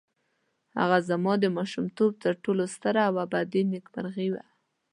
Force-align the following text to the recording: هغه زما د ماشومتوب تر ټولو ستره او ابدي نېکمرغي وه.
هغه 0.79 0.97
زما 1.09 1.33
د 1.39 1.45
ماشومتوب 1.57 2.11
تر 2.23 2.33
ټولو 2.43 2.63
ستره 2.75 3.01
او 3.09 3.15
ابدي 3.25 3.61
نېکمرغي 3.71 4.27
وه. 4.33 4.43